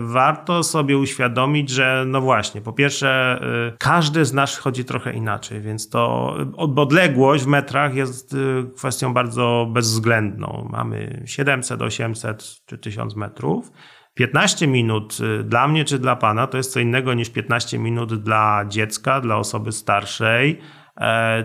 [0.00, 3.40] warto sobie uświadomić, że no właśnie, po pierwsze,
[3.78, 8.36] każdy z nas chodzi trochę inaczej, więc to odległość w metrach jest
[8.76, 10.68] kwestią bardzo bezwzględną.
[10.72, 13.72] Mamy 700, 800 czy 1000 metrów.
[14.14, 18.14] 15 minut y, dla mnie czy dla pana to jest co innego niż 15 minut
[18.14, 20.58] dla dziecka, dla osoby starszej,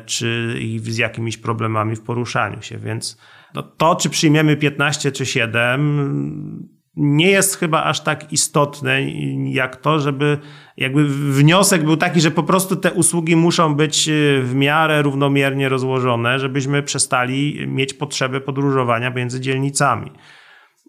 [0.05, 2.77] czy z jakimiś problemami w poruszaniu się.
[2.77, 3.17] Więc
[3.53, 9.01] no to, czy przyjmiemy 15 czy 7, nie jest chyba aż tak istotne
[9.51, 10.37] jak to, żeby
[10.77, 15.69] jakby wniosek był taki, że po prostu te usługi muszą być y, w miarę równomiernie
[15.69, 20.11] rozłożone, żebyśmy przestali mieć potrzebę podróżowania między dzielnicami.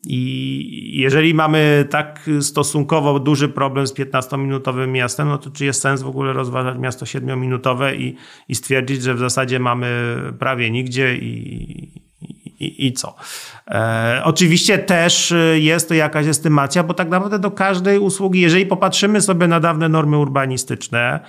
[0.07, 6.03] I jeżeli mamy tak stosunkowo duży problem z 15-minutowym miastem, no to czy jest sens
[6.03, 8.17] w ogóle rozważać miasto 7-minutowe i,
[8.49, 12.03] i stwierdzić, że w zasadzie mamy prawie nigdzie i,
[12.61, 13.15] i, i co?
[13.69, 19.21] E, oczywiście też jest to jakaś estymacja, bo tak naprawdę do każdej usługi, jeżeli popatrzymy
[19.21, 21.21] sobie na dawne normy urbanistyczne,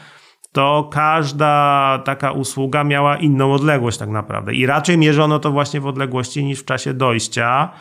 [0.51, 4.53] to każda taka usługa miała inną odległość tak naprawdę.
[4.53, 7.71] I raczej mierzono to właśnie w odległości niż w czasie dojścia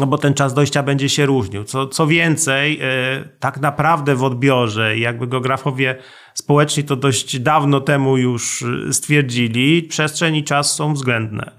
[0.00, 1.64] no bo ten czas dojścia będzie się różnił.
[1.64, 5.96] Co, co więcej, e, tak naprawdę w odbiorze, jakby geografowie
[6.34, 11.50] społeczni to dość dawno temu już stwierdzili, przestrzeń i czas są względne.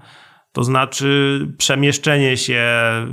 [0.52, 2.64] To znaczy przemieszczenie się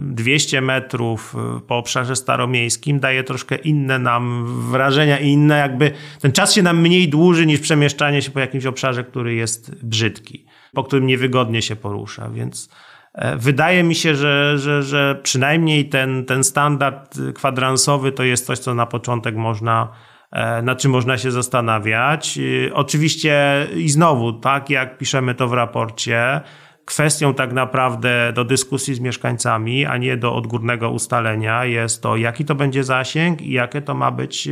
[0.01, 1.35] 200 metrów
[1.67, 6.81] po obszarze staromiejskim daje troszkę inne nam wrażenia i inne jakby ten czas się nam
[6.81, 11.77] mniej dłuży niż przemieszczanie się po jakimś obszarze, który jest brzydki, po którym niewygodnie się
[11.77, 12.91] porusza, więc E,
[13.37, 18.75] wydaje mi się, że, że, że przynajmniej ten, ten standard kwadransowy to jest coś, co
[18.75, 19.88] na początek można,
[20.31, 22.38] e, nad czym można się zastanawiać.
[22.38, 26.40] E, oczywiście i znowu, tak jak piszemy to w raporcie,
[26.85, 32.44] kwestią tak naprawdę do dyskusji z mieszkańcami, a nie do odgórnego ustalenia jest to, jaki
[32.44, 34.46] to będzie zasięg i jakie to ma być,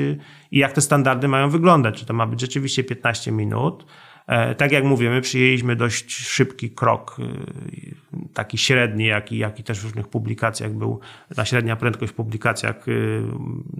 [0.50, 1.98] i jak te standardy mają wyglądać.
[1.98, 4.09] Czy to ma być rzeczywiście 15 minut, E,
[4.56, 10.08] tak jak mówimy, przyjęliśmy dość szybki krok, y, taki średni, jaki, jaki też w różnych
[10.08, 11.00] publikacjach był,
[11.36, 13.22] ta średnia prędkość w publikacjach y,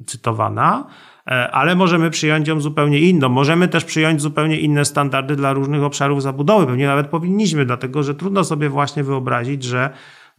[0.07, 0.87] cytowana,
[1.27, 3.29] e, ale możemy przyjąć ją zupełnie inną.
[3.29, 6.67] Możemy też przyjąć zupełnie inne standardy dla różnych obszarów zabudowy.
[6.67, 9.91] Pewnie nawet powinniśmy, dlatego że trudno sobie właśnie wyobrazić, że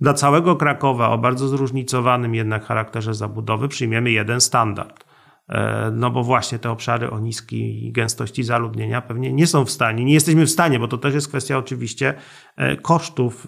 [0.02, 5.11] dla całego Krakowa o bardzo zróżnicowanym jednak charakterze zabudowy przyjmiemy jeden standard.
[5.52, 10.06] E, no bo właśnie te obszary o niskiej gęstości zaludnienia pewnie nie są w stanie,
[10.06, 12.14] nie jesteśmy w stanie, bo to też jest kwestia oczywiście
[12.56, 13.48] e, kosztów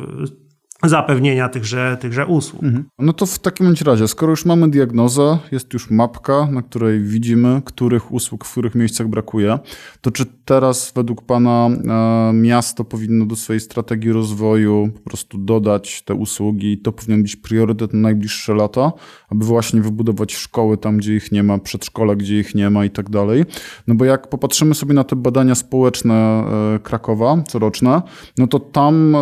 [0.84, 2.64] zapewnienia tychże, tychże usług.
[2.64, 2.86] Mhm.
[3.00, 7.62] No to w takim razie, skoro już mamy diagnozę, jest już mapka, na której widzimy,
[7.66, 9.60] których usług w których miejscach brakuje,
[10.02, 16.02] to czy teraz według Pana e, miasto powinno do swojej strategii rozwoju po prostu dodać
[16.02, 18.92] te usługi i to powinien być priorytet na najbliższe lata,
[19.30, 22.90] aby właśnie wybudować szkoły tam, gdzie ich nie ma, przedszkola, gdzie ich nie ma i
[22.90, 23.46] tak dalej?
[23.88, 28.02] No bo jak popatrzymy sobie na te badania społeczne e, Krakowa coroczne,
[28.38, 29.20] no to tam e,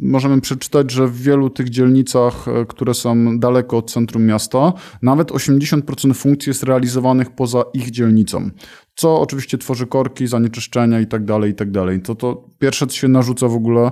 [0.00, 4.72] możemy przeczytać przeczytać, że w wielu tych dzielnicach, e, które są daleko od centrum miasta,
[5.02, 8.50] nawet 80% funkcji jest realizowanych poza ich dzielnicą.
[8.94, 11.68] Co oczywiście tworzy korki, zanieczyszczenia i tak dalej, i tak.
[12.04, 13.90] To to pierwsze, co się narzuca w ogóle,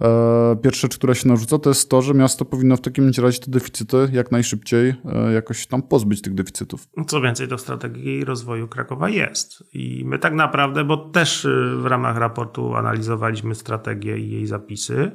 [0.00, 3.38] e, pierwsza rzecz, która się narzuca, to jest to, że miasto powinno w takim razie
[3.38, 6.88] te deficyty jak najszybciej e, jakoś tam pozbyć tych deficytów.
[7.06, 9.64] Co więcej, to strategii rozwoju Krakowa jest.
[9.74, 11.46] I my tak naprawdę, bo też
[11.76, 15.12] w ramach raportu analizowaliśmy strategię i jej zapisy,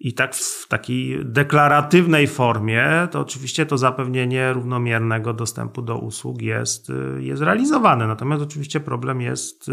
[0.00, 6.90] i tak w takiej deklaratywnej formie, to oczywiście to zapewnienie równomiernego dostępu do usług jest,
[6.90, 8.06] y, jest realizowane.
[8.06, 9.72] Natomiast oczywiście problem jest y,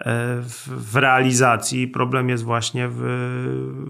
[0.00, 3.02] e, w realizacji, problem jest właśnie w,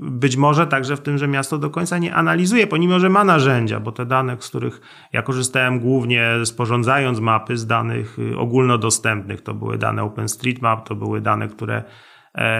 [0.02, 3.80] być może także w tym, że miasto do końca nie analizuje, pomimo że ma narzędzia,
[3.80, 4.80] bo te dane, z których
[5.12, 11.20] ja korzystałem głównie sporządzając mapy z danych y, ogólnodostępnych, to były dane OpenStreetMap, to były
[11.20, 11.85] dane, które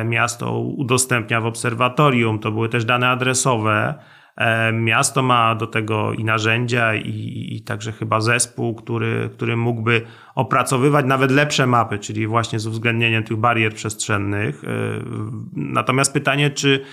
[0.05, 2.39] miasto udostępnia w obserwatorium.
[2.39, 3.95] To były też dane adresowe.
[4.37, 10.03] E, miasto ma do tego i narzędzia, i, i, także chyba zespół, który, który mógłby
[10.35, 14.65] opracowywać nawet lepsze mapy, czyli właśnie z uwzględnieniem tych barier przestrzennych.
[14.65, 14.69] E,
[15.53, 16.85] natomiast pytanie, czy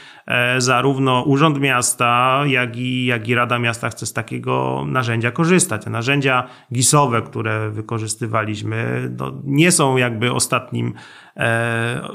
[0.58, 5.84] zarówno Urząd Miasta, jak i, jak i Rada Miasta chce z takiego narzędzia korzystać.
[5.84, 10.94] Te narzędzia GIS-owe, które wykorzystywaliśmy, no, nie są jakby ostatnim e,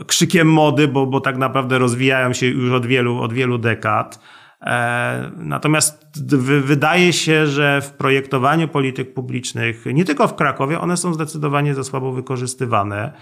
[0.07, 4.20] krzykiem mody, bo, bo tak naprawdę rozwijają się już od wielu, od wielu dekad.
[4.62, 6.24] E, natomiast
[6.62, 11.85] wydaje się, że w projektowaniu polityk publicznych, nie tylko w Krakowie, one są zdecydowanie za
[11.85, 13.12] słabo wykorzystywane.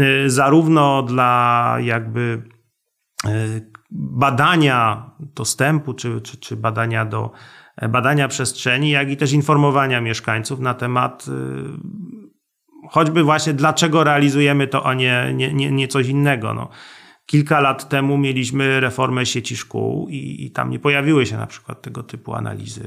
[0.00, 2.42] E, zarówno dla jakby
[3.26, 3.30] e,
[3.90, 7.30] badania dostępu, czy, czy, czy badania do
[7.88, 11.26] badania przestrzeni, jak i też informowania mieszkańców na temat
[12.90, 16.54] choćby właśnie dlaczego realizujemy to, a nie, nie, nie, nie coś innego.
[16.54, 16.68] No.
[17.26, 21.82] Kilka lat temu mieliśmy reformę sieci szkół i, i, tam nie pojawiły się na przykład
[21.82, 22.84] tego typu analizy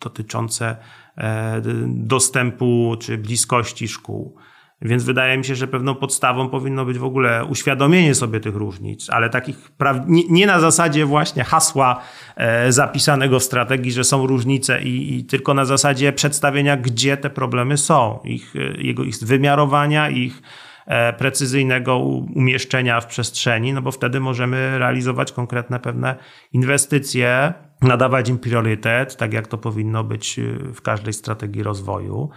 [0.00, 0.76] dotyczące
[1.16, 4.36] e, dostępu czy bliskości szkół.
[4.82, 9.10] Więc wydaje mi się, że pewną podstawą powinno być w ogóle uświadomienie sobie tych różnic,
[9.10, 9.72] ale takich
[10.06, 12.00] nie, nie, na zasadzie właśnie hasła
[12.36, 17.30] e, zapisanego w strategii, że są różnice i, i, tylko na zasadzie przedstawienia, gdzie te
[17.30, 20.42] problemy są, ich, e, jego, ich wymiarowania, ich
[20.86, 21.98] e, precyzyjnego
[22.34, 26.16] umieszczenia w przestrzeni, no bo wtedy możemy realizować konkretne pewne
[26.52, 30.40] inwestycje, nadawać im priorytet, tak jak to powinno być
[30.74, 32.30] w każdej strategii rozwoju.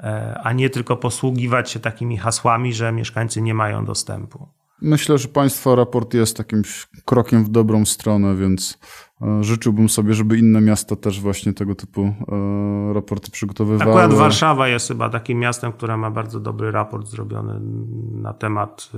[0.00, 4.48] E, a nie tylko posługiwać się takimi hasłami, że mieszkańcy nie mają dostępu.
[4.82, 6.62] Myślę, że Państwa raport jest takim
[7.04, 8.78] krokiem w dobrą stronę, więc
[9.22, 12.14] e, życzyłbym sobie, żeby inne miasta też właśnie tego typu e,
[12.94, 13.90] raporty przygotowywały.
[13.90, 17.60] Akurat Warszawa jest chyba takim miastem, które ma bardzo dobry raport zrobiony
[18.12, 18.90] na temat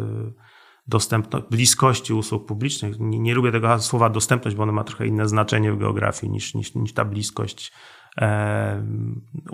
[0.88, 3.00] dostępności, bliskości usług publicznych.
[3.00, 6.54] Nie, nie, lubię tego słowa dostępność, bo ono ma trochę inne znaczenie w geografii niż,
[6.54, 7.72] niż, niż ta bliskość
[8.20, 8.82] e,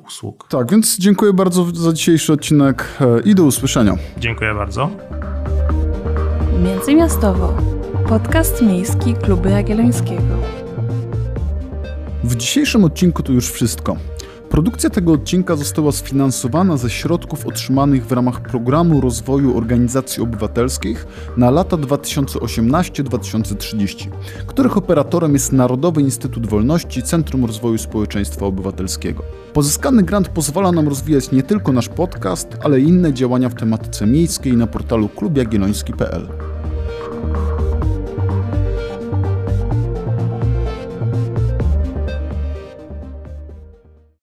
[0.06, 0.48] usług.
[0.48, 3.94] Tak, więc dziękuję bardzo za dzisiejszy odcinek e, i do usłyszenia.
[4.18, 4.90] Dziękuję bardzo.
[6.62, 7.56] Międzymiastowo.
[8.08, 10.22] Podcast miejski Kluby Jagiellońskiego.
[12.24, 13.96] W dzisiejszym odcinku to już wszystko.
[14.54, 21.50] Produkcja tego odcinka została sfinansowana ze środków otrzymanych w ramach Programu Rozwoju Organizacji Obywatelskich na
[21.50, 24.08] lata 2018-2030,
[24.46, 29.22] których operatorem jest Narodowy Instytut Wolności Centrum Rozwoju Społeczeństwa Obywatelskiego.
[29.52, 34.06] Pozyskany grant pozwala nam rozwijać nie tylko nasz podcast, ale i inne działania w tematyce
[34.06, 36.28] miejskiej na portalu klubjagielloński.pl.